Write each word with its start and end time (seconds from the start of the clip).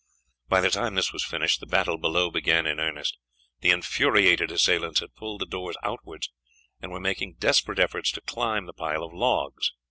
By 0.49 0.61
the 0.61 0.71
time 0.71 0.95
this 0.95 1.13
was 1.13 1.23
finished 1.23 1.59
the 1.59 1.67
battle 1.67 1.99
below 1.99 2.31
began 2.31 2.65
in 2.65 2.79
earnest. 2.79 3.19
The 3.59 3.69
infuriated 3.69 4.49
assailants 4.51 4.99
had 4.99 5.13
pulled 5.13 5.41
the 5.41 5.45
doors 5.45 5.77
outwards 5.83 6.31
and 6.81 6.91
were 6.91 6.99
making 6.99 7.35
desperate 7.37 7.77
efforts 7.77 8.11
to 8.13 8.21
climb 8.21 8.65
the 8.65 8.73
pile 8.73 9.03
of 9.03 9.13
logs. 9.13 9.73